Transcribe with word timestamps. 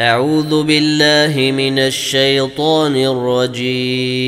أعوذ 0.00 0.62
بالله 0.62 1.52
من 1.52 1.78
الشيطان 1.78 2.96
الرجيم. 2.96 4.26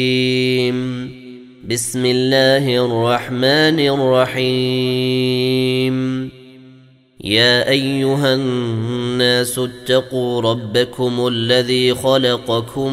بسم 1.68 2.06
الله 2.06 2.84
الرحمن 2.84 3.80
الرحيم. 3.80 5.48
يا 7.24 7.68
أيها 7.70 8.34
الناس 8.34 9.58
اتقوا 9.58 10.40
ربكم 10.40 11.26
الذي 11.26 11.94
خلقكم 11.94 12.92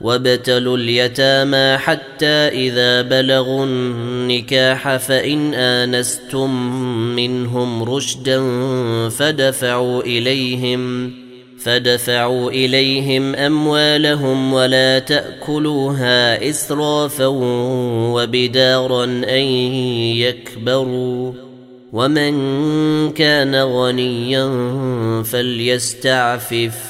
وابتلوا 0.00 0.76
اليتامى 0.76 1.78
حتى 1.78 2.26
إذا 2.48 3.02
بلغوا 3.02 3.64
النكاح 3.64 4.96
فإن 4.96 5.54
آنستم 5.54 6.50
منهم 7.16 7.82
رشدا 7.82 8.38
فدفعوا 9.08 10.02
إليهم 10.02 11.12
فدفعوا 11.58 12.50
إليهم 12.50 13.34
أموالهم 13.34 14.52
ولا 14.52 14.98
تأكلوها 14.98 16.50
إسرافا 16.50 17.26
وبدارا 18.14 19.04
أن 19.04 19.44
يكبروا 20.16 21.32
ومن 21.92 22.32
كان 23.10 23.54
غنيا 23.54 24.46
فليستعفف 25.22 26.89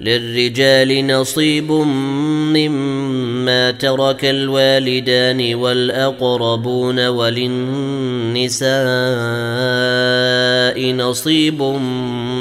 للرجال 0.00 1.06
نصيب 1.06 1.72
مما 1.72 3.70
ترك 3.70 4.24
الوالدان 4.24 5.54
والأقربون 5.54 7.06
وللنساء 7.06 8.70
نصيب 10.92 11.62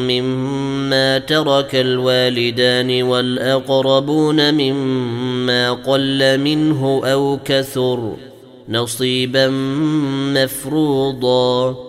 مما 0.08 1.18
ترك 1.18 1.76
الوالدان 1.76 3.04
والأقربون 3.04 4.54
مما 4.54 5.72
قل 5.72 6.38
منه 6.38 7.02
أو 7.06 7.40
كثر 7.46 8.16
نصيبا 8.70 9.48
مفروضا. 10.36 11.89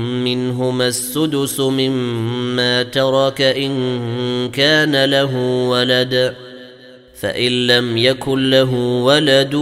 منهما 0.35 0.87
السدس 0.87 1.59
مما 1.59 2.83
ترك 2.83 3.41
إن 3.41 4.49
كان 4.53 5.05
له 5.05 5.35
ولد 5.69 6.35
فإن 7.15 7.67
لم 7.67 7.97
يكن 7.97 8.49
له 8.49 8.73
ولد 9.03 9.55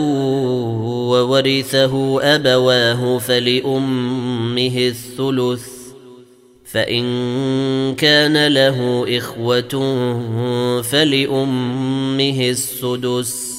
وورثه 1.13 2.21
أبواه 2.21 3.17
فلأمه 3.17 4.77
الثلث 4.77 5.67
فإن 6.65 7.05
كان 7.95 8.47
له 8.47 9.05
إخوة 9.17 9.73
فلأمه 10.81 12.49
السدس. 12.49 13.58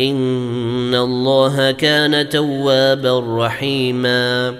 ان 0.00 0.94
الله 0.94 1.70
كان 1.70 2.28
توابا 2.28 3.44
رحيما 3.44 4.54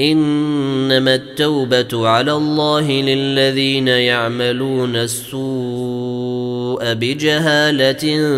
انما 0.00 1.14
التوبه 1.14 2.08
على 2.08 2.32
الله 2.32 2.90
للذين 2.90 3.88
يعملون 3.88 4.96
السوء 4.96 6.94
بجهاله 6.94 8.28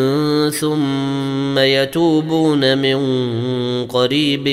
ثم 0.50 1.58
يتوبون 1.58 2.78
من 2.78 2.98
قريب 3.86 4.44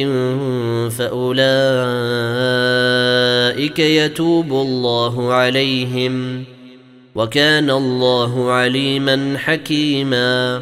فاولئك 0.90 1.40
يتوب 3.80 4.52
الله 4.52 5.34
عليهم 5.34 6.44
وكان 7.16 7.70
الله 7.70 8.52
عليما 8.52 9.38
حكيما 9.38 10.62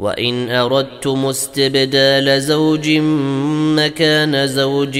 وإن 0.00 0.50
أردتم 0.50 1.26
استبدال 1.26 2.42
زوج 2.42 2.90
مكان 3.76 4.46
زوج 4.46 4.98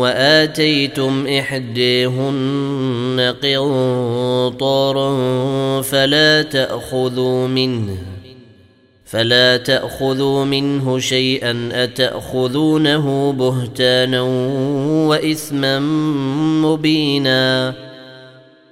وآتيتم 0.00 1.26
إحديهن 1.26 3.34
قنطارا 3.42 5.12
فلا 5.82 6.42
تأخذوا 6.42 7.48
منه 7.48 7.96
فلا 9.04 9.56
تأخذوا 9.56 10.44
منه 10.44 10.98
شيئا 10.98 11.68
أتأخذونه 11.72 13.32
بهتانا 13.32 14.20
وإثما 15.08 15.78
مبينا 16.62 17.74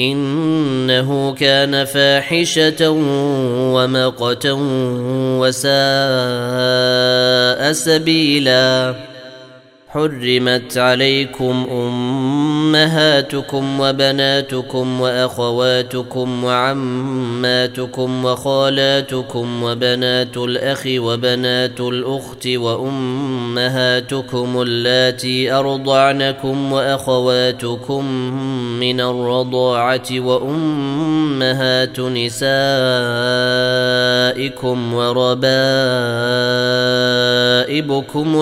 إنه 0.00 1.34
كان 1.34 1.84
فاحشة 1.84 2.90
ومقتا 3.74 4.56
وساء 5.40 5.72
سبيلاً. 7.72 9.09
حرمت 9.92 10.78
عليكم 10.78 11.66
أمهاتكم 11.70 13.80
وبناتكم 13.80 15.00
وأخواتكم 15.00 16.44
وعماتكم 16.44 18.24
وخالاتكم 18.24 19.62
وبنات 19.62 20.36
الأخ 20.36 20.82
وبنات 20.86 21.80
الأخت 21.80 22.46
وأمهاتكم 22.46 23.02
اللاتي 24.62 25.52
أرضعنكم 25.52 26.72
وأخواتكم 26.72 28.04
من 28.80 29.00
الرضاعة 29.00 30.06
وأمهات 30.12 32.00
نسائكم 32.00 32.40
وربائبكم 34.94 35.40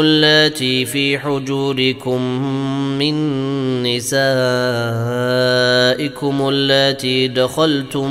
اللاتي 0.00 0.86
في 0.86 1.18
حجركم 1.18 1.37
حجوركم 1.38 2.22
من 2.98 3.14
نسائكم 3.82 4.18
اللاتي 6.48 7.28
دخلتم 7.28 8.10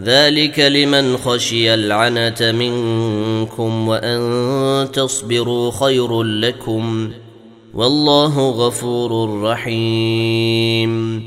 ذلك 0.00 0.58
لمن 0.60 1.16
خشي 1.16 1.74
العنة 1.74 2.52
منكم 2.52 3.88
وأن 3.88 4.88
تصبروا 4.92 5.70
خير 5.70 6.22
لكم 6.22 7.10
والله 7.74 8.50
غفور 8.50 9.40
رحيم 9.42 11.22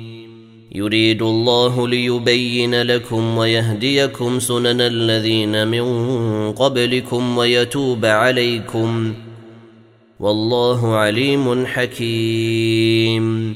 يريد 0.75 1.21
الله 1.21 1.87
ليبين 1.87 2.81
لكم 2.81 3.37
ويهديكم 3.37 4.39
سنن 4.39 4.81
الذين 4.81 5.67
من 5.67 5.85
قبلكم 6.51 7.37
ويتوب 7.37 8.05
عليكم 8.05 9.13
والله 10.19 10.95
عليم 10.95 11.65
حكيم 11.65 13.55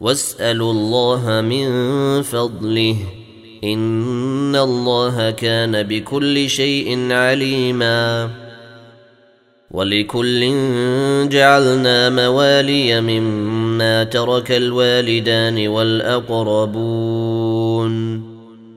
واسألوا 0.00 0.72
الله 0.72 1.40
من 1.40 1.68
فضله. 2.22 2.96
إن 3.64 4.56
الله 4.56 5.30
كان 5.30 5.82
بكل 5.82 6.50
شيء 6.50 7.12
عليما. 7.12 8.30
ولكل 9.70 10.40
جعلنا 11.28 12.10
موالي 12.10 13.00
مما 13.00 14.04
ترك 14.04 14.52
الوالدان 14.52 15.68
والأقربون. 15.68 17.10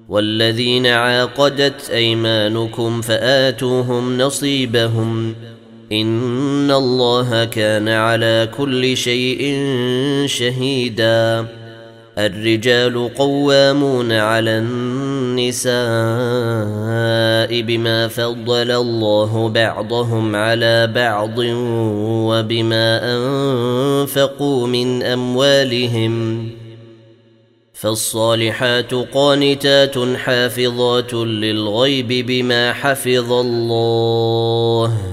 والذين 0.10 0.88
عاقدت 0.88 1.90
أيمانكم 1.90 3.02
فآتوهم 3.02 4.18
نصيبهم. 4.18 5.36
ان 6.02 6.72
الله 6.72 7.46
كان 7.46 7.90
على 7.90 8.50
كل 8.58 8.98
شيء 8.98 9.58
شهيدا 10.26 11.46
الرجال 12.18 13.14
قوامون 13.16 14.12
على 14.12 14.58
النساء 14.58 15.74
بما 17.62 18.08
فضل 18.08 18.72
الله 18.72 19.50
بعضهم 19.50 20.36
على 20.36 20.88
بعض 20.88 21.40
وبما 22.30 23.16
انفقوا 23.16 24.68
من 24.68 25.04
اموالهم 25.04 26.50
فالصالحات 27.74 28.94
قانتات 28.94 29.98
حافظات 30.18 31.14
للغيب 31.14 32.08
بما 32.08 32.74
حفظ 32.74 33.32
الله 33.32 35.13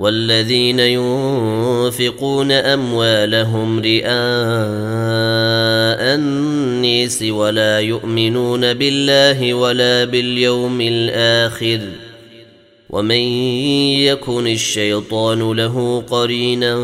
والذين 0.00 0.80
ينفقون 0.80 2.52
أموالهم 2.52 3.78
رئاء 3.80 4.10
النيس 6.14 7.22
ولا 7.22 7.80
يؤمنون 7.80 8.74
بالله 8.74 9.54
ولا 9.54 10.04
باليوم 10.04 10.80
الآخر 10.80 11.80
ومن 12.90 13.20
يكن 14.00 14.46
الشيطان 14.46 15.52
له 15.52 16.02
قرينا 16.10 16.76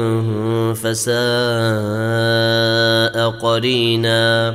فساء 0.74 1.16
قرينا 3.30 4.54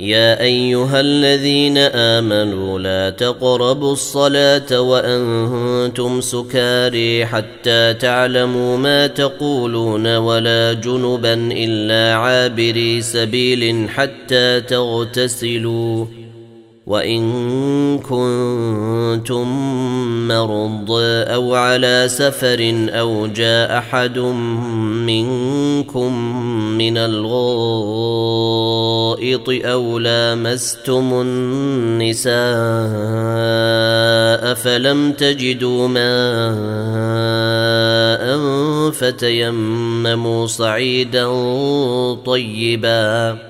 يا 0.00 0.40
أيها 0.40 1.00
الذين 1.00 1.78
آمنوا 1.78 2.78
لا 2.78 3.10
تقربوا 3.10 3.92
الصلاة 3.92 4.80
وأنتم 4.80 6.20
سكاري 6.20 7.26
حتى 7.26 7.94
تعلموا 7.94 8.76
ما 8.76 9.06
تقولون 9.06 10.16
ولا 10.16 10.72
جنبا 10.72 11.34
إلا 11.52 12.14
عابري 12.14 13.02
سبيل 13.02 13.88
حتى 13.88 14.60
تغتسلوا. 14.60 16.19
وإن 16.90 17.98
كنتم 17.98 19.46
مرضى 20.28 21.22
أو 21.22 21.54
على 21.54 22.06
سفر 22.08 22.88
أو 22.90 23.26
جاء 23.26 23.78
أحد 23.78 24.18
منكم 25.08 26.32
من 26.78 26.98
الغائط 26.98 27.30
أو 29.48 29.98
لامستم 29.98 31.20
النساء 31.20 32.34
فلم 34.54 35.12
تجدوا 35.12 35.88
ماء 35.88 36.10
فتيمموا 38.90 40.46
صعيدا 40.46 41.26
طيبا 42.26 43.49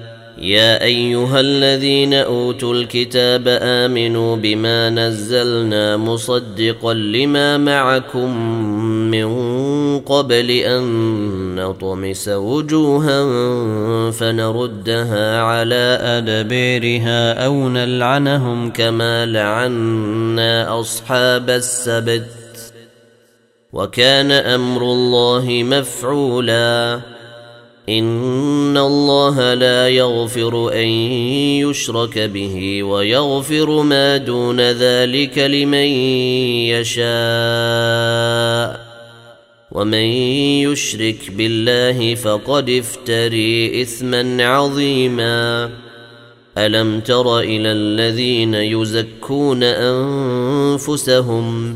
يا 0.41 0.83
أيها 0.83 1.39
الذين 1.39 2.13
أوتوا 2.13 2.73
الكتاب 2.73 3.43
آمنوا 3.47 4.35
بما 4.35 4.89
نزلنا 4.89 5.97
مصدقا 5.97 6.93
لما 6.93 7.57
معكم 7.57 8.37
من 9.11 9.29
قبل 9.99 10.51
أن 10.51 10.85
نطمس 11.55 12.29
وجوها 12.29 13.21
فنردها 14.11 15.41
على 15.41 15.99
ادبيرها 16.01 17.45
أو 17.45 17.69
نلعنهم 17.69 18.69
كما 18.71 19.25
لعنا 19.25 20.79
أصحاب 20.79 21.49
السبت 21.49 22.25
وكان 23.73 24.31
أمر 24.31 24.81
الله 24.81 25.63
مفعولا 25.65 27.01
ان 27.89 28.77
الله 28.77 29.53
لا 29.53 29.89
يغفر 29.89 30.73
ان 30.73 30.87
يشرك 31.67 32.19
به 32.19 32.83
ويغفر 32.83 33.81
ما 33.81 34.17
دون 34.17 34.61
ذلك 34.61 35.37
لمن 35.37 35.89
يشاء 36.97 38.91
ومن 39.71 40.05
يشرك 40.67 41.31
بالله 41.31 42.15
فقد 42.15 42.69
افتري 42.69 43.81
اثما 43.81 44.45
عظيما 44.45 45.69
الم 46.57 46.99
تر 46.99 47.39
إلى 47.39 47.71
الذين 47.71 48.53
يزكون 48.53 49.63
انفسهم 49.63 51.75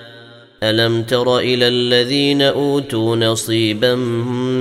ألم 0.63 1.03
تر 1.03 1.39
إلى 1.39 1.67
الذين 1.67 2.41
أوتوا 2.41 3.15
نصيبا 3.15 3.95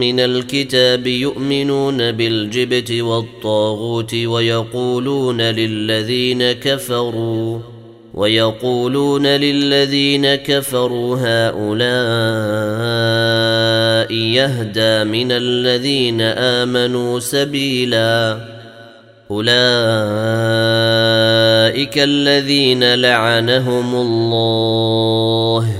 من 0.00 0.20
الكتاب 0.20 1.06
يؤمنون 1.06 2.12
بالجبت 2.12 2.90
والطاغوت 2.92 4.14
ويقولون 4.14 5.40
للذين 5.40 6.52
كفروا 6.52 7.58
ويقولون 8.14 9.26
للذين 9.26 10.34
كفروا 10.34 11.16
هؤلاء 11.20 11.80
يهدى 14.12 15.04
من 15.10 15.32
الذين 15.32 16.20
آمنوا 16.20 17.20
سبيلا 17.20 18.40
أولئك 19.30 19.48
الذين 21.98 22.94
لعنهم 22.94 23.94
الله 23.94 25.79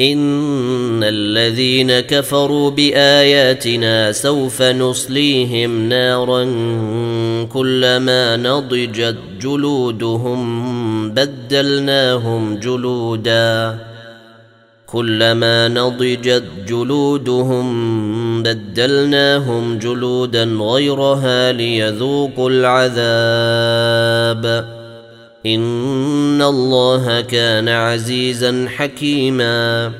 ان 0.00 1.04
الذين 1.04 2.00
كفروا 2.00 2.70
باياتنا 2.70 4.12
سوف 4.12 4.62
نصليهم 4.62 5.88
نارا 5.88 6.44
كلما 7.52 8.36
نضجت 8.36 9.16
جلودهم 9.40 11.10
بدلناهم 11.10 12.56
جلودا 12.56 13.78
كلما 14.86 15.68
نضجت 15.68 16.44
جلودهم 16.68 17.72
بدلناهم 18.42 19.78
جلودا 19.78 20.44
غيرها 20.44 21.52
ليذوقوا 21.52 22.50
العذاب 22.50 24.00
إن 25.46 26.42
الله 26.42 27.20
كان 27.20 27.68
عزيزا 27.68 28.66
حكيما. 28.76 29.92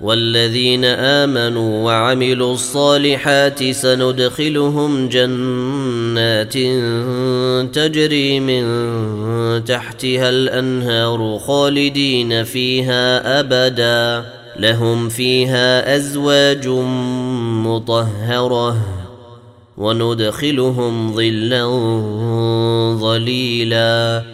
والذين 0.00 0.84
آمنوا 0.84 1.84
وعملوا 1.84 2.54
الصالحات 2.54 3.70
سندخلهم 3.70 5.08
جنات 5.08 6.52
تجري 7.74 8.40
من 8.40 8.64
تحتها 9.64 10.28
الأنهار 10.28 11.38
خالدين 11.38 12.44
فيها 12.44 13.40
ابدا. 13.40 14.24
لهم 14.58 15.08
فيها 15.08 15.96
أزواج 15.96 16.68
مطهرة 17.66 18.76
وندخلهم 19.76 21.12
ظلا 21.12 21.66
ظليلا. 23.00 24.33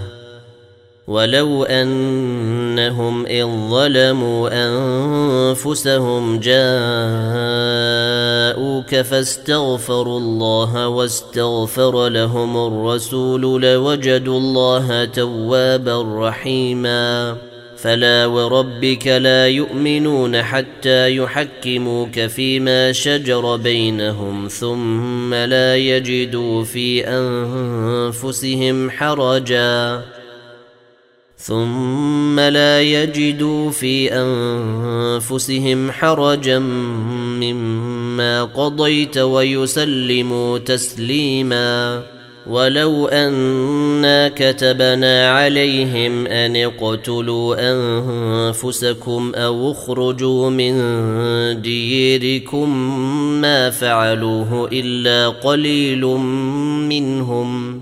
ولو 1.11 1.63
انهم 1.63 3.25
اذ 3.25 3.45
ظلموا 3.69 4.49
انفسهم 4.53 6.39
جاءوك 6.39 6.61
فاستغفروا 8.95 10.19
الله 10.19 10.87
واستغفر 10.87 12.07
لهم 12.09 12.67
الرسول 12.67 13.61
لوجدوا 13.61 14.37
الله 14.39 15.05
توابا 15.05 16.27
رحيما 16.27 17.35
فلا 17.77 18.25
وربك 18.25 19.07
لا 19.07 19.47
يؤمنون 19.47 20.41
حتى 20.41 21.15
يحكموك 21.15 22.19
فيما 22.19 22.91
شجر 22.91 23.55
بينهم 23.55 24.47
ثم 24.47 25.33
لا 25.33 25.75
يجدوا 25.75 26.63
في 26.63 27.07
انفسهم 27.07 28.89
حرجا 28.89 30.01
ثم 31.43 32.39
لا 32.39 32.81
يجدوا 32.81 33.71
في 33.71 34.13
أنفسهم 34.13 35.91
حرجا 35.91 36.59
مما 37.39 38.43
قضيت 38.43 39.17
ويسلموا 39.17 40.57
تسليما. 40.57 42.03
ولو 42.47 43.07
أنا 43.07 44.31
كتبنا 44.35 45.31
عليهم 45.31 46.27
أن 46.27 46.55
اقتلوا 46.55 47.55
أنفسكم 47.59 49.31
أو 49.35 49.71
اخرجوا 49.71 50.49
من 50.49 50.73
ديركم 51.61 52.77
ما 53.41 53.69
فعلوه 53.69 54.69
إلا 54.71 55.29
قليل 55.29 56.05
منهم. 56.89 57.81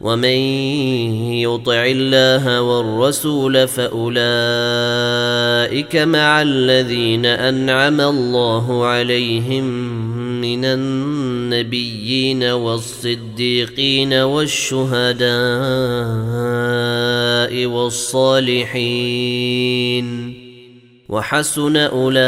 ومن 0.00 0.38
يطع 1.40 1.86
الله 1.86 2.62
والرسول 2.62 3.68
فأولئك 3.68 4.16
مع 5.96 6.42
الذين 6.42 7.26
أنعم 7.26 8.00
الله 8.00 8.86
عليهم 8.86 9.64
من 10.40 10.64
النبيين 10.64 12.44
والصديقين 12.44 14.12
والشهداء 14.12 15.26
والصالحين 17.66 19.06
وحسن 21.08 21.76
أولئك 21.76 22.18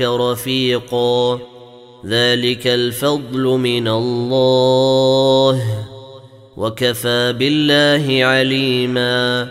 رفيقا 0.00 1.57
ذلك 2.06 2.66
الفضل 2.66 3.42
من 3.42 3.88
الله. 3.88 5.62
وكفى 6.56 7.34
بالله 7.38 8.24
عليما. 8.24 9.48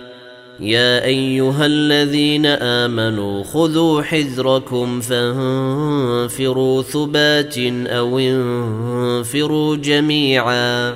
يا 0.60 1.04
أيها 1.06 1.66
الذين 1.66 2.46
آمنوا 2.46 3.44
خذوا 3.44 4.02
حذركم 4.02 5.02
فانفروا 5.02 6.82
ثبات 6.82 7.58
أو 7.88 8.20
انفروا 8.20 9.76
جميعا. 9.76 10.96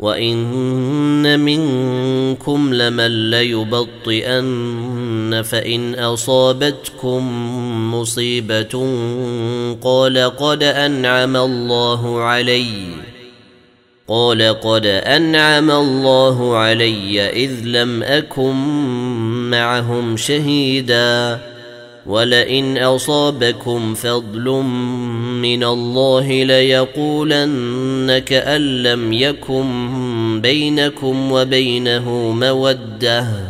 وإن 0.00 1.40
منكم 1.40 2.74
لمن 2.74 3.30
ليبطئن 3.30 4.44
فإن 5.42 5.94
أصابتكم 5.94 7.22
مصيبة 7.94 8.86
قال 9.82 10.18
قد 10.38 10.62
أنعم 10.62 11.36
الله 11.36 12.20
عليّ. 12.20 12.74
قال 14.08 14.42
قد 14.42 14.86
أنعم 14.86 15.70
الله 15.70 16.56
علي 16.56 17.30
إذ 17.44 17.50
لم 17.64 18.02
أكن 18.02 18.54
معهم 19.50 20.16
شهيدا. 20.16 21.38
ولئن 22.06 22.78
أصابكم 22.78 23.94
فضل 23.94 24.50
من 25.42 25.64
الله 25.64 26.42
ليقولن 26.44 28.18
كان 28.18 28.82
لم 28.82 29.12
يكن 29.12 30.40
بينكم 30.42 31.32
وبينه 31.32 32.10
مودة. 32.40 33.49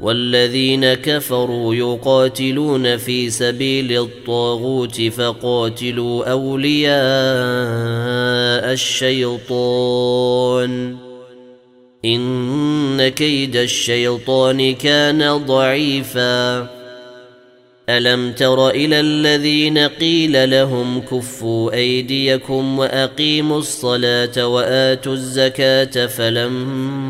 والذين 0.00 0.94
كفروا 0.94 1.74
يقاتلون 1.74 2.96
في 2.96 3.30
سبيل 3.30 3.98
الطاغوت 3.98 5.00
فقاتلوا 5.00 6.30
أولياء 6.30 6.92
الشيطان. 8.72 10.96
إن 12.04 13.08
كيد 13.08 13.56
الشيطان 13.56 14.74
كان 14.74 15.36
ضعيفا. 15.36 16.68
ألم 17.88 18.32
تر 18.32 18.68
إلى 18.68 19.00
الذين 19.00 19.78
قيل 19.78 20.50
لهم 20.50 21.00
كفوا 21.00 21.72
أيديكم 21.72 22.78
وأقيموا 22.78 23.58
الصلاة 23.58 24.46
وآتوا 24.46 25.12
الزكاة 25.12 26.06
فلما 26.06 27.09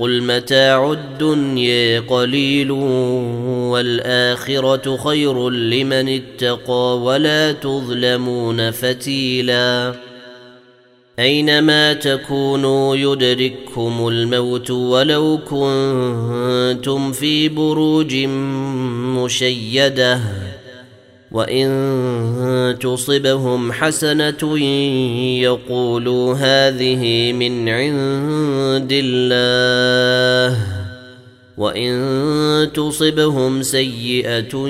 قل 0.00 0.22
متاع 0.22 0.92
الدنيا 0.92 2.00
قليل 2.00 2.70
والاخره 3.70 4.96
خير 4.96 5.50
لمن 5.50 6.08
اتقى 6.08 6.98
ولا 6.98 7.52
تظلمون 7.52 8.70
فتيلاً 8.70 10.10
اينما 11.20 11.92
تكونوا 11.92 12.96
يدرككم 12.96 14.08
الموت 14.08 14.70
ولو 14.70 15.38
كنتم 15.38 17.12
في 17.12 17.48
بروج 17.48 18.16
مشيده 19.16 20.20
وان 21.32 22.78
تصبهم 22.80 23.72
حسنه 23.72 24.58
يقولوا 25.40 26.34
هذه 26.34 27.32
من 27.32 27.68
عند 27.68 28.92
الله 28.92 30.58
وان 31.58 32.72
تصبهم 32.74 33.62
سيئه 33.62 34.68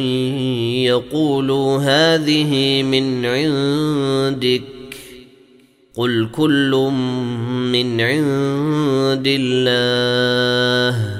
يقولوا 0.85 1.79
هذه 1.79 2.83
من 2.83 3.27
عندك 3.27 4.63
قل 5.97 6.29
كل 6.33 6.91
من 7.73 8.01
عند 8.01 9.27
الله 9.27 11.20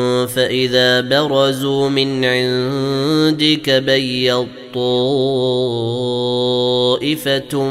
فإذا 0.25 1.01
برزوا 1.01 1.89
من 1.89 2.25
عندك 2.25 3.69
بيض 3.69 4.47
طائفة 7.01 7.63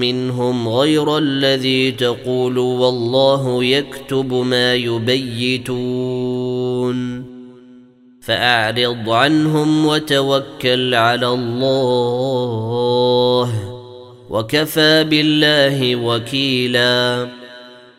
منهم 0.00 0.68
غير 0.68 1.18
الذي 1.18 1.90
تقول 1.90 2.58
والله 2.58 3.64
يكتب 3.64 4.32
ما 4.32 4.74
يبيتون 4.74 6.18
فأعرض 8.20 9.10
عنهم 9.10 9.86
وتوكل 9.86 10.94
على 10.94 11.28
الله 11.28 12.28
وكفى 14.30 15.04
بالله 15.04 15.96
وكيلاً 15.96 17.47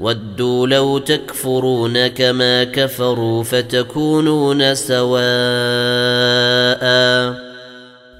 ودوا 0.00 0.66
لو 0.66 0.98
تكفرون 0.98 2.06
كما 2.06 2.64
كفروا 2.64 3.42
فتكونون 3.42 4.74
سواء 4.74 5.10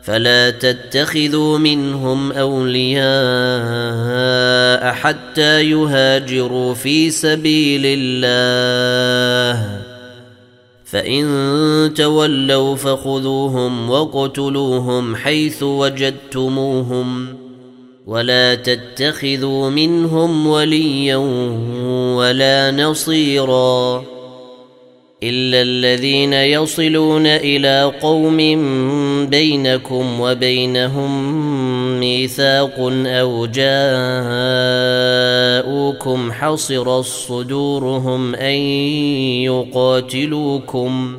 فلا 0.02 0.50
تتخذوا 0.50 1.58
منهم 1.58 2.32
أولياء 2.32 3.02
حتى 4.92 5.70
يهاجروا 5.70 6.74
في 6.74 7.10
سبيل 7.10 7.82
الله. 7.84 9.80
فإن 10.84 11.92
تولوا 11.96 12.76
فخذوهم 12.76 13.90
وقتلوهم 13.90 15.16
حيث 15.16 15.62
وجدتموهم. 15.62 17.26
ولا 18.06 18.54
تتخذوا 18.54 19.70
منهم 19.70 20.46
وليا 20.46 21.16
ولا 22.16 22.70
نصيرا 22.70 24.04
إلا 25.22 25.62
الذين 25.62 26.32
يصلون 26.32 27.26
إلى 27.26 27.92
قوم 28.02 28.36
بينكم 29.26 30.20
وبينهم 30.20 31.40
ميثاق 32.00 32.74
أو 33.06 33.46
جاءوكم 33.46 33.92
حصر 36.32 37.02
صدورهم 37.02 38.34
أن 38.34 38.56
يقاتلوكم 39.44 41.18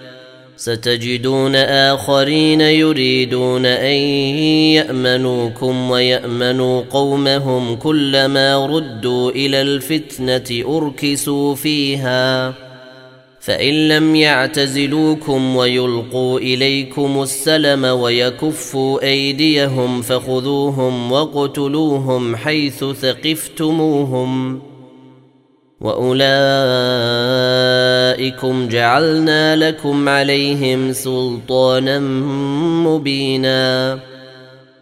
ستجدون 0.61 1.55
آخرين 1.55 2.61
يريدون 2.61 3.65
أن 3.65 3.95
يأمنوكم 4.75 5.91
ويأمنوا 5.91 6.81
قومهم 6.81 7.75
كلما 7.75 8.65
ردوا 8.65 9.31
إلى 9.31 9.61
الفتنة 9.61 10.77
أركسوا 10.77 11.55
فيها. 11.55 12.53
فإن 13.39 13.87
لم 13.87 14.15
يعتزلوكم 14.15 15.55
ويلقوا 15.55 16.39
إليكم 16.39 17.21
السلم 17.21 17.85
ويكفوا 17.85 19.03
أيديهم 19.03 20.01
فخذوهم 20.01 21.11
واقتلوهم 21.11 22.35
حيث 22.35 22.83
ثقفتموهم. 22.83 24.61
واولئكم 25.81 26.17
جعلنا 28.67 29.55
لكم 29.55 30.09
عليهم 30.09 30.93
سلطانا 30.93 31.99
مبينا 32.85 33.99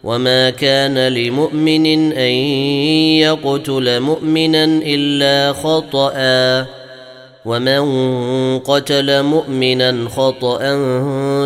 وما 0.04 0.50
كان 0.50 1.08
لمؤمن 1.08 2.14
ان 2.14 2.34
يقتل 3.22 4.00
مؤمنا 4.00 4.64
الا 4.66 5.54
خطأ 5.54 6.14
ومن 7.46 7.84
قتل 8.60 9.24
مؤمنا 9.24 10.10
خطأ 10.10 10.60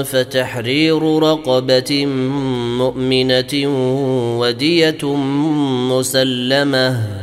فتحرير 0.03 1.19
رقبة 1.19 2.05
مؤمنة 2.77 3.67
ودية 4.39 5.15
مسلمة 5.89 7.22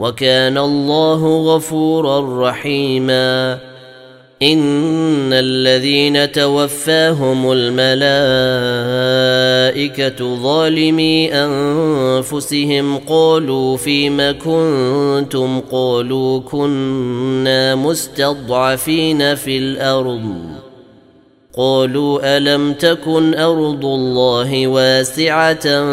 وكان 0.00 0.58
الله 0.58 1.54
غفورا 1.54 2.48
رحيما. 2.48 3.58
إن 4.42 5.32
الذين 5.32 6.32
توفاهم 6.32 7.52
الملائكة 7.52 7.80
ظالمي 10.42 11.34
أنفسهم 11.34 12.98
قالوا 12.98 13.76
فيم 13.76 14.38
كنتم؟ 14.38 15.60
قالوا 15.72 16.40
كنا 16.40 17.74
مستضعفين 17.74 19.34
في 19.34 19.58
الأرض. 19.58 20.34
قالوا 21.56 22.36
ألم 22.36 22.72
تكن 22.72 23.34
أرض 23.34 23.84
الله 23.84 24.66
واسعة 24.66 25.84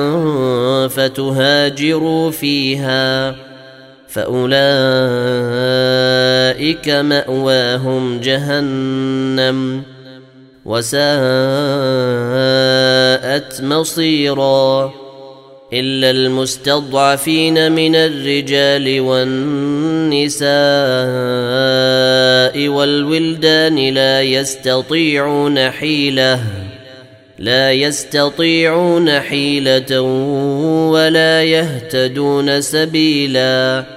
فتهاجروا 0.87 2.31
فيها؟ 2.31 3.46
فأولئك 4.17 4.49
مأواهم 6.89 8.19
جهنم 8.19 9.83
وساءت 10.65 11.11
مصيرا 13.61 14.93
إلا 15.73 16.09
المستضعفين 16.09 17.71
من 17.71 17.95
الرجال 17.95 19.01
والنساء 19.01 20.47
والولدان 22.67 23.89
لا 23.89 24.21
يستطيعون 24.21 25.69
حيلة 25.69 26.43
لا 27.39 27.71
يستطيعون 27.71 29.19
حيلة 29.19 30.01
ولا 30.91 31.43
يهتدون 31.43 32.61
سبيلا 32.61 33.96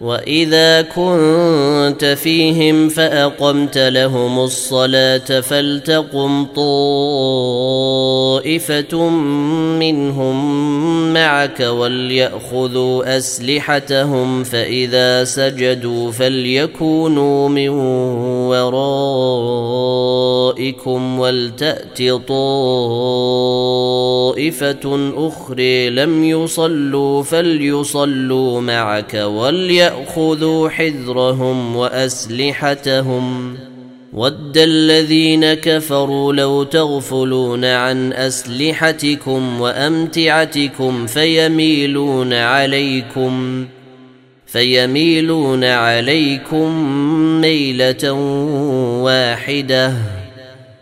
واذا 0.00 0.82
كنت 0.82 2.04
فيهم 2.04 2.88
فاقمت 2.88 3.78
لهم 3.78 4.38
الصلاه 4.38 5.40
فلتقم 5.40 6.44
طائفه 8.40 9.08
منهم 9.78 10.70
معك 11.12 11.60
ولياخذوا 11.60 13.16
اسلحتهم 13.16 14.44
فاذا 14.44 15.24
سجدوا 15.24 16.10
فليكونوا 16.10 17.48
من 17.48 17.68
ورائكم 20.48 21.20
ولتات 21.20 21.98
طائفه 22.28 23.50
أخرى 25.16 25.90
لم 25.90 26.24
يصلوا 26.24 27.22
فليصلوا 27.22 28.60
معك 28.60 29.14
وليأخذوا 29.14 29.89
يأخذوا 29.90 30.68
حذرهم 30.68 31.76
وأسلحتهم. 31.76 33.56
ود 34.12 34.58
الذين 34.58 35.54
كفروا 35.54 36.32
لو 36.32 36.62
تغفلون 36.62 37.64
عن 37.64 38.12
أسلحتكم 38.12 39.60
وأمتعتكم 39.60 41.06
فيميلون 41.06 42.32
عليكم 42.32 43.66
فيميلون 44.46 45.64
عليكم 45.64 46.90
ميلة 47.40 48.12
واحدة. 49.02 49.92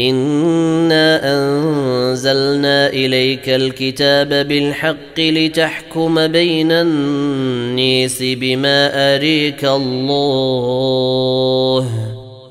انا 0.00 1.20
انزلنا 1.34 2.86
اليك 2.88 3.48
الكتاب 3.48 4.28
بالحق 4.28 5.18
لتحكم 5.18 6.26
بين 6.26 6.72
الناس 6.72 8.18
بما 8.22 9.14
اريك 9.14 9.64
الله 9.64 10.88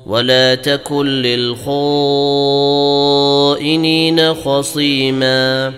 ولا 0.06 0.54
تكن 0.54 1.06
للخائنين 1.06 1.94
خصيما 4.34 5.72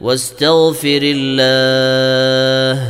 واستغفر 0.00 1.00
الله 1.02 2.82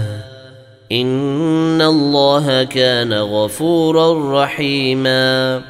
ان 0.93 1.83
الله 1.83 2.65
كان 2.65 3.13
غفورا 3.13 4.43
رحيما 4.45 5.63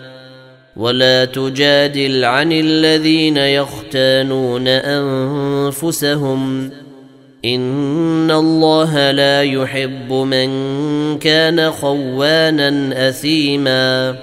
ولا 0.79 1.25
تجادل 1.25 2.25
عن 2.25 2.53
الذين 2.53 3.37
يختانون 3.37 4.69
أنفسهم. 4.69 6.71
إن 7.45 8.31
الله 8.31 9.11
لا 9.11 9.43
يحب 9.43 10.13
من 10.13 10.49
كان 11.19 11.71
خوانا 11.71 13.09
أثيما. 13.09 14.17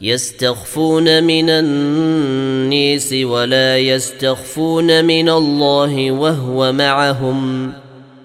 يستخفون 0.00 1.24
من 1.24 1.50
الناس 1.50 3.12
ولا 3.12 3.78
يستخفون 3.78 5.04
من 5.04 5.28
الله 5.28 6.12
وهو 6.12 6.72
معهم. 6.72 7.72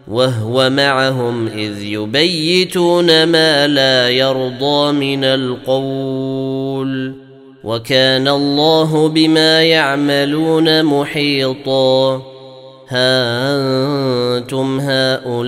وهو 0.08 0.70
معهم 0.70 1.48
إذ 1.48 1.84
يبيتون 1.84 3.24
ما 3.24 3.68
لا 3.68 4.10
يرضى 4.10 4.92
من 4.92 5.24
القول. 5.24 7.27
وكان 7.68 8.28
الله 8.28 9.08
بما 9.08 9.64
يعملون 9.64 10.84
محيطا. 10.84 12.22
ها 12.90 14.38
أنتم 14.38 14.80
هؤلاء 14.80 15.48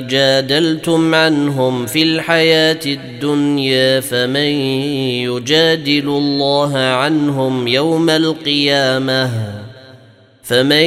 جادلتم 0.00 1.14
عنهم 1.14 1.86
في 1.86 2.02
الحياة 2.02 2.80
الدنيا 2.86 4.00
فمن 4.00 4.52
يجادل 5.24 6.08
الله 6.08 6.78
عنهم 6.78 7.68
يوم 7.68 8.10
القيامة؟ 8.10 9.57
فمن 10.48 10.86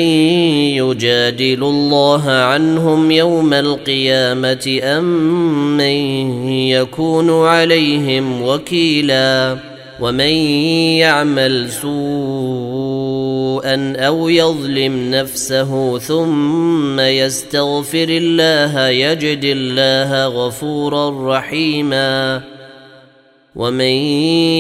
يجادل 0.76 1.64
الله 1.64 2.32
عنهم 2.32 3.12
يوم 3.12 3.54
القيامة 3.54 4.80
أم 4.84 5.04
من 5.78 6.48
يكون 6.50 7.46
عليهم 7.46 8.42
وكيلا 8.42 9.58
ومن 10.00 10.34
يعمل 10.98 11.72
سوءا 11.72 11.94
أو 13.98 14.30
يظلم 14.30 15.12
نفسه 15.12 16.00
ثم 16.00 17.00
يستغفر 17.00 18.08
الله 18.10 18.88
يجد 18.88 19.44
الله 19.44 20.26
غفورا 20.28 21.38
رحيما 21.38 22.42
ومن 23.56 23.96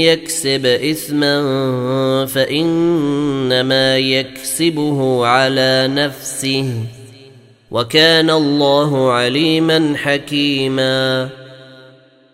يكسب 0.03 0.65
اثما 0.65 1.35
فانما 2.25 3.97
يكسبه 3.97 5.25
على 5.25 5.87
نفسه 5.91 6.73
وكان 7.71 8.29
الله 8.29 9.11
عليما 9.11 9.93
حكيما 9.97 11.29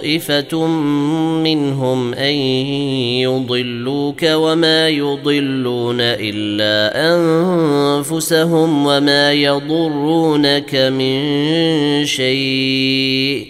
طائفة 0.00 0.66
منهم 1.44 2.14
أن 2.14 2.34
يضلوك 3.22 4.22
وما 4.22 4.88
يضلون 4.88 5.96
إلا 6.00 6.92
أنفسهم 7.14 8.86
وما 8.86 9.32
يضرونك 9.32 10.74
من 10.74 11.20
شيء. 12.06 13.46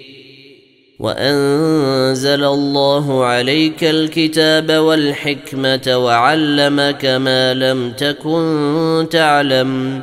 وأنزل 1.00 2.44
الله 2.44 3.24
عليك 3.24 3.84
الكتاب 3.84 4.72
والحكمة 4.72 5.96
وعلمك 5.96 7.04
ما 7.04 7.54
لم 7.54 7.92
تكن 7.92 9.06
تعلم. 9.10 10.02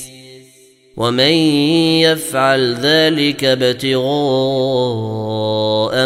ومن 1.01 1.33
يفعل 2.05 2.75
ذلك 2.75 3.43
ابتغاء 3.43 4.01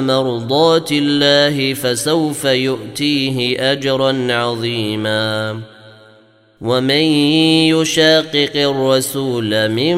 مرضات 0.01 0.91
الله 0.91 1.73
فسوف 1.73 2.45
يؤتيه 2.45 3.71
أجرا 3.71 4.27
عظيما. 4.29 5.59
ومن 6.61 7.05
يشاقق 7.75 8.51
الرسول 8.55 9.69
من 9.69 9.97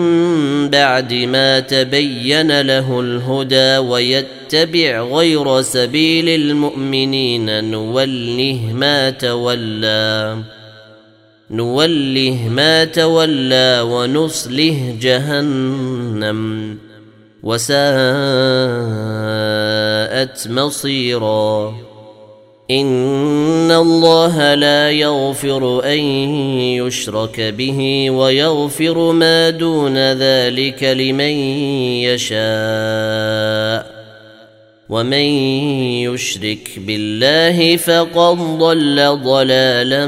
بعد 0.69 1.13
ما 1.13 1.59
تبين 1.59 2.61
له 2.61 2.99
الهدى 2.99 3.77
ويتبع 3.77 5.01
غير 5.01 5.61
سبيل 5.61 6.29
المؤمنين 6.29 7.71
نوله 7.71 8.73
ما 8.73 9.09
تولى. 9.09 10.37
نوله 11.51 12.49
ما 12.49 12.85
تولى 12.85 13.81
ونصله 13.85 14.95
جهنم 15.01 16.77
وساءت 17.43 17.77
مصيرا. 20.47 21.75
إن 22.71 23.71
الله 23.71 24.53
لا 24.53 24.91
يغفر 24.91 25.83
أن 25.83 25.99
يشرك 26.79 27.41
به 27.41 28.09
ويغفر 28.09 29.11
ما 29.11 29.49
دون 29.49 29.97
ذلك 29.97 30.83
لمن 30.83 31.35
يشاء. 32.03 33.97
ومن 34.89 35.27
يشرك 36.07 36.69
بالله 36.77 37.77
فقد 37.77 38.37
ضل 38.37 39.19
ضلالا 39.23 40.07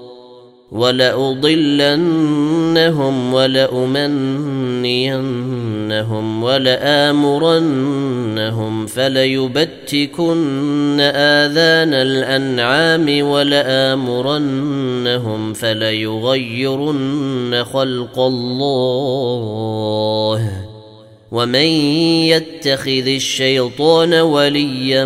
ولأضلنهم 0.71 2.03
ولأمنينهم 3.33 4.83
ولآمرنهم 6.43 8.21
فليبتكن 8.87 10.99
آذان 10.99 11.93
الأنعام 11.93 13.27
ولآمرنهم 13.27 14.33
فليغيرن 15.53 17.63
خلق 17.73 18.19
الله 18.19 19.41
ومن 21.31 21.67
يتخذ 22.27 23.07
الشيطان 23.07 24.13
وليا 24.13 25.05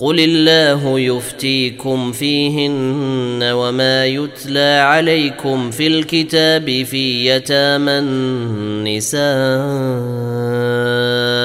قل 0.00 0.20
الله 0.20 1.00
يفتيكم 1.00 2.12
فيهن 2.12 3.42
وما 3.42 4.06
يتلى 4.06 4.80
عليكم 4.84 5.70
في 5.70 5.86
الكتاب 5.86 6.82
في 6.82 7.26
يتامى 7.26 7.90
النساء 7.90 9.18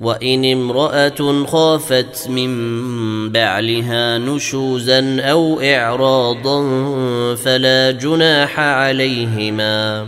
وإن 0.00 0.44
امرأة 0.44 1.44
خافت 1.46 2.28
من 2.28 2.52
بعلها 3.32 4.18
نشوزا 4.18 5.20
أو 5.20 5.60
اعراضا 5.60 6.60
فلا 7.34 7.90
جناح 7.90 8.60
عليهما 8.60 10.06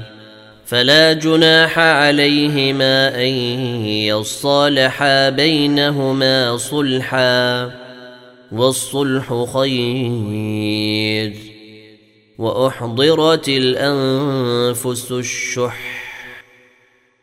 فلا 0.66 1.12
جناح 1.12 1.78
عليهما 1.78 3.14
أن 3.14 3.32
يصالحا 3.86 5.28
بينهما 5.28 6.56
صلحا 6.56 7.70
والصلح 8.52 9.44
خير. 9.54 11.32
وأحضرت 12.38 13.48
الأنفس 13.48 15.12
الشح. 15.12 15.99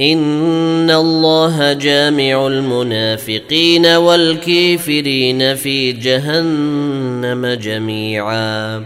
ان 0.00 0.90
الله 0.90 1.72
جامع 1.72 2.46
المنافقين 2.46 3.86
والكافرين 3.86 5.54
في 5.54 5.92
جهنم 5.92 7.46
جميعا 7.46 8.84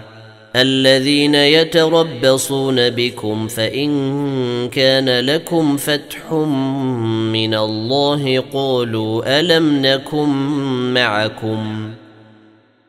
الذين 0.56 1.34
يتربصون 1.34 2.90
بكم 2.90 3.48
فان 3.48 4.68
كان 4.68 5.20
لكم 5.20 5.76
فتح 5.76 6.32
من 7.32 7.54
الله 7.54 8.44
قالوا 8.52 9.40
الم 9.40 9.86
نكن 9.86 10.28
معكم 10.94 11.90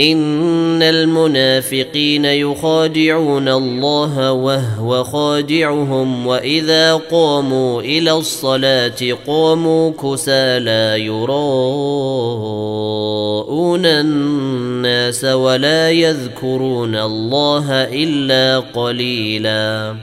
إن 0.00 0.82
المنافقين 0.82 2.24
يخادعون 2.24 3.48
الله 3.48 4.32
وهو 4.32 5.04
خادعهم 5.04 6.26
وإذا 6.26 6.94
قاموا 6.94 7.82
إلى 7.82 8.12
الصلاة 8.12 9.16
قاموا 9.26 9.92
كسالى 9.92 11.04
يراءون 11.04 11.36
الناس 13.86 15.24
ولا 15.24 15.90
يذكرون 15.90 16.96
الله 16.96 17.72
إلا 17.72 18.58
قليلا. 18.58 19.96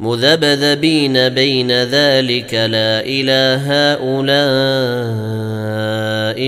مذبذبين 0.00 1.28
بين 1.28 1.72
ذلك 1.72 2.54
لا 2.54 3.02
إله 3.06 3.94
هؤلاء. 3.94 5.38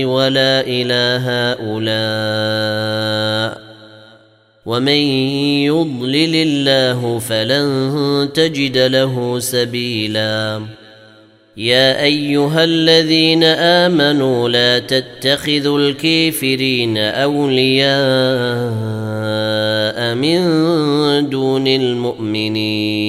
ولا 0.05 0.63
إله 0.67 1.51
هؤلاء 1.51 2.91
ومن 4.65 5.01
يضلل 5.67 6.35
الله 6.35 7.19
فلن 7.19 8.29
تجد 8.33 8.77
له 8.77 9.39
سبيلا. 9.39 10.61
يا 11.57 12.03
أيها 12.03 12.63
الذين 12.63 13.43
آمنوا 13.43 14.49
لا 14.49 14.79
تتخذوا 14.79 15.79
الكافرين 15.79 16.97
أولياء 16.97 17.91
من 20.15 20.39
دون 21.29 21.67
المؤمنين. 21.67 23.01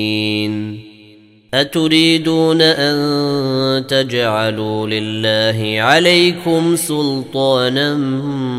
أتريدون 1.54 2.62
أن 2.62 3.86
تجعلوا 3.86 4.86
لله 4.86 5.82
عليكم 5.82 6.76
سلطانا 6.76 7.94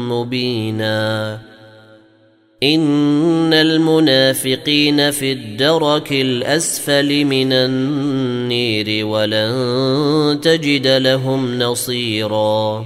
مبينا؟ 0.09 1.39
إن 2.63 3.53
المنافقين 3.53 5.11
في 5.11 5.31
الدرك 5.31 6.11
الأسفل 6.11 7.25
من 7.25 7.53
النير 7.53 9.05
ولن 9.05 10.39
تجد 10.41 10.87
لهم 10.87 11.59
نصيرا. 11.59 12.85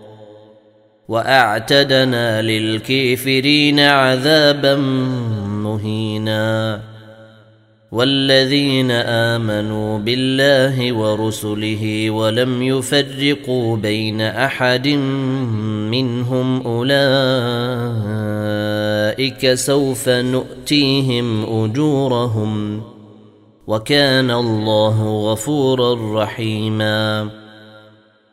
وأعتدنا 1.11 2.41
للكافرين 2.41 3.79
عذابا 3.79 4.75
مهينا. 5.45 6.81
والذين 7.91 8.91
آمنوا 8.91 9.99
بالله 9.99 10.93
ورسله 10.93 12.09
ولم 12.09 12.63
يفرقوا 12.63 13.77
بين 13.77 14.21
أحد 14.21 14.87
منهم 15.91 16.61
أولئك 16.67 17.03
سوف 19.53 20.09
نؤتيهم 20.09 21.45
أجورهم. 21.63 22.81
وكان 23.67 24.31
الله 24.31 25.31
غفورا 25.31 26.23
رحيما. 26.23 27.40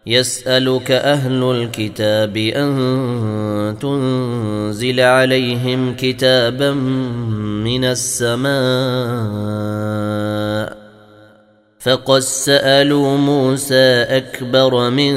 يسألك 0.08 0.90
أهل 0.90 1.42
الكتاب 1.42 2.36
أن 2.36 3.76
تنزل 3.80 5.00
عليهم 5.00 5.94
كتابا 5.96 6.72
من 7.64 7.84
السماء. 7.84 8.48
فقد 11.80 12.18
سألوا 12.18 13.16
موسى 13.16 14.02
أكبر 14.02 14.90
من 14.90 15.14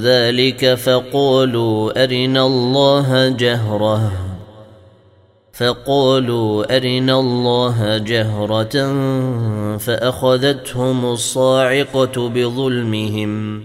ذلك 0.00 0.74
فقالوا 0.74 2.04
أرنا 2.04 2.46
الله 2.46 3.28
جهرة. 3.28 4.12
فقالوا 5.52 6.76
أرنا 6.76 7.20
الله 7.20 7.98
جهرة 7.98 8.76
فأخذتهم 9.78 11.04
الصاعقة 11.12 12.28
بظلمهم. 12.28 13.64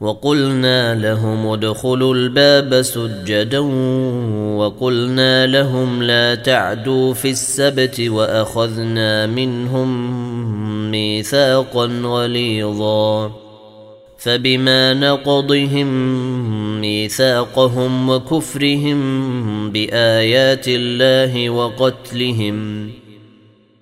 وقلنا 0.00 0.94
لهم 0.94 1.46
ادخلوا 1.46 2.14
الباب 2.14 2.82
سجدا 2.82 3.58
وقلنا 4.56 5.46
لهم 5.46 6.02
لا 6.02 6.34
تعدوا 6.34 7.14
في 7.14 7.30
السبت 7.30 8.00
وأخذنا 8.00 9.26
منهم 9.26 9.90
ميثاقا 10.90 11.86
غليظا 11.86 13.32
فبما 14.18 14.94
نقضهم 14.94 15.88
ميثاقهم 16.80 18.10
وكفرهم 18.10 19.00
بآيات 19.72 20.64
الله 20.68 21.50
وقتلهم 21.50 22.90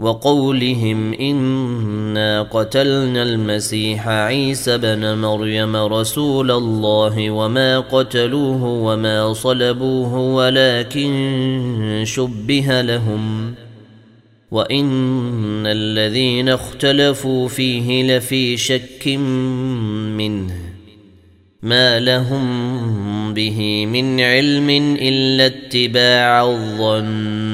وقولهم 0.00 1.12
إنا 1.12 2.42
قتلنا 2.42 3.22
المسيح 3.22 4.08
عيسى 4.08 4.78
بن 4.78 5.18
مريم 5.18 5.76
رسول 5.76 6.50
الله 6.50 7.30
وما 7.30 7.80
قتلوه 7.80 8.64
وما 8.64 9.32
صلبوه 9.32 10.18
ولكن 10.18 12.02
شبه 12.06 12.80
لهم 12.80 13.54
وإن 14.50 15.66
الذين 15.66 16.48
اختلفوا 16.48 17.48
فيه 17.48 18.16
لفي 18.16 18.56
شك 18.56 19.08
منه 20.18 20.54
ما 21.62 22.00
لهم 22.00 23.34
به 23.34 23.86
من 23.86 24.20
علم 24.20 24.70
إلا 25.00 25.46
اتباع 25.46 26.44
الظن 26.44 27.53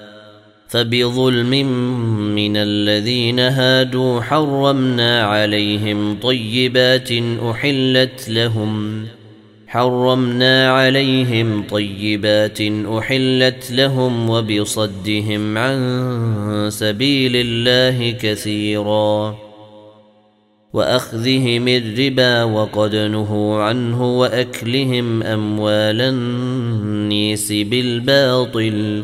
فبظلم 0.71 1.49
من 2.35 2.57
الذين 2.57 3.39
هادوا 3.39 4.21
حرمنا 4.21 5.23
عليهم 5.23 6.19
طيبات 6.19 7.09
أحلت 7.51 8.29
لهم 8.29 9.05
حرمنا 9.67 10.71
عليهم 10.71 11.63
طيبات 11.67 12.61
أحلت 12.97 13.71
لهم 13.71 14.29
وبصدهم 14.29 15.57
عن 15.57 16.67
سبيل 16.71 17.35
الله 17.35 18.11
كثيرا 18.11 19.37
وأخذهم 20.73 21.67
الربا 21.67 22.43
وقد 22.43 22.95
نهوا 22.95 23.63
عنه 23.63 24.19
وأكلهم 24.19 25.23
أموال 25.23 26.01
النيس 26.01 27.51
بالباطل 27.51 29.03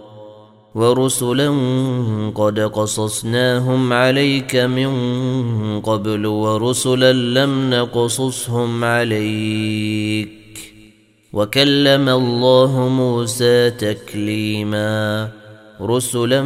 ورسلا 0.75 1.49
قد 2.35 2.59
قصصناهم 2.59 3.93
عليك 3.93 4.55
من 4.55 4.91
قبل 5.81 6.25
ورسلا 6.25 7.13
لم 7.13 7.69
نقصصهم 7.69 8.83
عليك. 8.83 10.29
وكلم 11.33 12.09
الله 12.09 12.87
موسى 12.89 13.69
تكليما 13.69 15.29
رسلا 15.81 16.41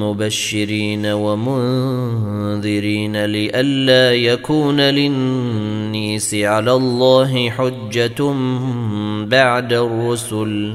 مبشرين 0.00 1.06
ومنذرين 1.06 1.64
لئلا 3.24 4.14
يكون 4.14 4.80
للنيس 4.80 6.34
على 6.34 6.72
الله 6.72 7.50
حجة 7.50 8.34
بعد 9.24 9.72
الرسل. 9.72 10.74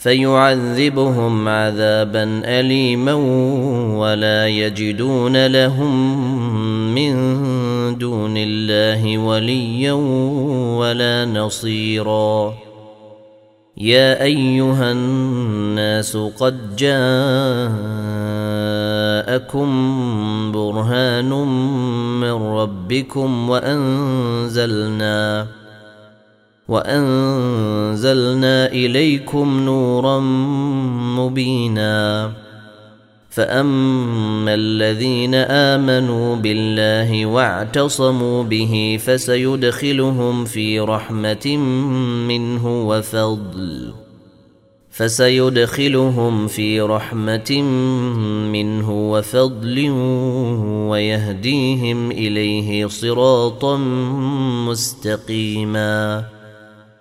فيعذبهم 0.00 1.48
عذابا 1.48 2.42
اليما 2.44 3.14
ولا 4.00 4.48
يجدون 4.48 5.46
لهم 5.46 6.24
من 6.94 7.14
دون 7.98 8.34
الله 8.36 9.18
وليا 9.18 9.92
ولا 10.78 11.24
نصيرا. 11.24 12.54
يا 13.76 14.22
أيها 14.22 14.92
الناس 14.92 16.16
قد 16.16 16.76
جاءكم 16.76 16.90
برهان 20.52 21.30
من 22.20 22.32
ربكم 22.32 23.50
وأنزلنا 23.50 24.80
وأنزلنا 26.70 28.66
إليكم 28.66 29.60
نورا 29.60 30.20
مبينا. 31.18 32.32
فأما 33.30 34.54
الذين 34.54 35.34
آمنوا 35.34 36.36
بالله 36.36 37.26
واعتصموا 37.26 38.42
به 38.42 38.98
فسيدخلهم 39.04 40.44
في 40.44 40.80
رحمة 40.80 41.56
منه 42.28 42.88
وفضل. 42.88 43.92
فسيدخلهم 44.90 46.46
في 46.46 46.80
رحمة 46.80 47.62
منه 48.52 49.12
وفضل 49.12 49.90
ويهديهم 50.90 52.10
إليه 52.10 52.86
صراطا 52.86 53.76
مستقيما. 54.68 56.24